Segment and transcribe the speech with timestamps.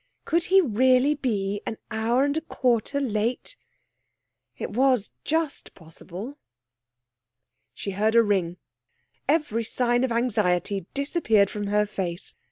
[0.25, 3.55] Could he really be an hour and a quarter late?
[4.57, 6.39] It was just possible.
[7.75, 8.57] She heard a ring.
[9.29, 12.33] Every sign of anxiety disappeared from her face.